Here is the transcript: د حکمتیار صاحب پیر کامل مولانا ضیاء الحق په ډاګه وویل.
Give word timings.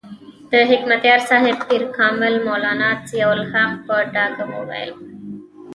د 0.51 0.53
حکمتیار 0.69 1.19
صاحب 1.29 1.57
پیر 1.67 1.83
کامل 1.97 2.33
مولانا 2.47 2.89
ضیاء 3.09 3.31
الحق 3.35 3.71
په 3.85 3.95
ډاګه 4.13 4.45
وویل. 4.53 4.91